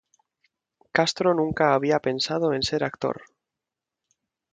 [0.91, 3.21] Castro nunca había pensado en ser actor.